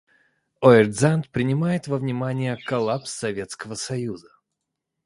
[0.63, 4.29] Ортзанд принимает во внимание коллапс Советского Союза.